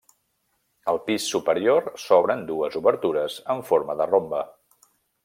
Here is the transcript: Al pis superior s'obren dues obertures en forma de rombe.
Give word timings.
Al 0.93 0.99
pis 1.09 1.27
superior 1.33 1.85
s'obren 2.05 2.41
dues 2.49 2.79
obertures 2.81 3.37
en 3.55 3.63
forma 3.69 3.97
de 4.01 4.09
rombe. 4.15 4.41